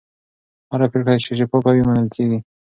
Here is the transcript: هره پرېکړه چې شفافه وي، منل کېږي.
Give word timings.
هره 0.71 0.87
پرېکړه 0.91 1.15
چې 1.25 1.31
شفافه 1.39 1.69
وي، 1.73 1.83
منل 1.87 2.07
کېږي. 2.15 2.39